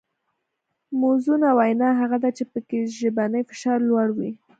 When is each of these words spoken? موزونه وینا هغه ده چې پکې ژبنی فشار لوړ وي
موزونه 1.01 1.49
وینا 1.59 1.89
هغه 2.01 2.17
ده 2.23 2.29
چې 2.37 2.43
پکې 2.51 2.79
ژبنی 2.97 3.41
فشار 3.49 3.79
لوړ 3.89 4.07
وي 4.17 4.31